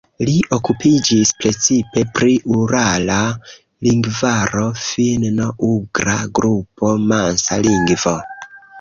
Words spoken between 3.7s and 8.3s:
lingvaro, Finno-Ugra Grupo, Mansa lingvo.